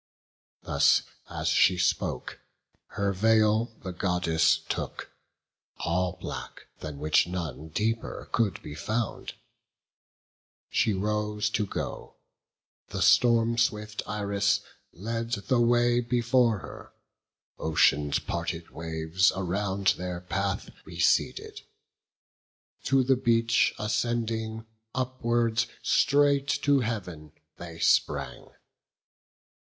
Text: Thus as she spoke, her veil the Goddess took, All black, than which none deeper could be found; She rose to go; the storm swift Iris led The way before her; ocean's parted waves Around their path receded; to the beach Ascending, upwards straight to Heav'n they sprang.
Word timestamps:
Thus 0.63 1.03
as 1.29 1.47
she 1.49 1.77
spoke, 1.77 2.39
her 2.97 3.13
veil 3.13 3.65
the 3.83 3.91
Goddess 3.93 4.57
took, 4.67 5.11
All 5.77 6.13
black, 6.13 6.65
than 6.79 6.97
which 6.97 7.27
none 7.27 7.67
deeper 7.67 8.27
could 8.31 8.59
be 8.63 8.73
found; 8.73 9.33
She 10.71 10.95
rose 10.95 11.51
to 11.51 11.67
go; 11.67 12.15
the 12.87 13.03
storm 13.03 13.59
swift 13.59 14.01
Iris 14.07 14.61
led 14.91 15.33
The 15.33 15.61
way 15.61 15.99
before 16.01 16.57
her; 16.57 16.93
ocean's 17.59 18.17
parted 18.17 18.71
waves 18.71 19.31
Around 19.35 19.93
their 19.99 20.19
path 20.19 20.71
receded; 20.83 21.61
to 22.85 23.03
the 23.03 23.17
beach 23.17 23.71
Ascending, 23.77 24.65
upwards 24.95 25.67
straight 25.83 26.47
to 26.63 26.79
Heav'n 26.79 27.33
they 27.57 27.77
sprang. 27.77 28.47